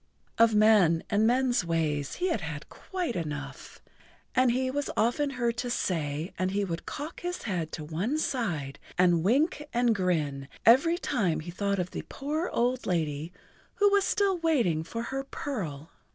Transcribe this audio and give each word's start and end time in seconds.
Of 0.39 0.55
men 0.55 1.03
and 1.11 1.27
men's 1.27 1.63
ways 1.63 2.15
he 2.15 2.29
had 2.29 2.67
quite 2.69 3.15
enough, 3.15 3.79
he 4.35 4.71
was 4.71 4.89
often 4.97 5.29
heard 5.29 5.57
to 5.57 5.69
say, 5.69 6.33
and 6.39 6.49
he 6.49 6.65
would 6.65 6.87
cock 6.87 7.19
his 7.19 7.43
head 7.43 7.71
to 7.73 7.83
one 7.83 8.17
side 8.17 8.79
and 8.97 9.23
wink 9.23 9.63
and 9.73 9.93
grin 9.93 10.47
every 10.65 10.97
time 10.97 11.41
he 11.41 11.51
thought 11.51 11.77
of 11.77 11.91
the 11.91 12.01
poor 12.09 12.49
old 12.49 12.87
lady 12.87 13.31
who 13.75 13.91
was 13.91 14.03
still 14.03 14.39
waiting 14.39 14.83
for 14.83 15.03
her 15.13 15.23
pearl. 15.23 15.91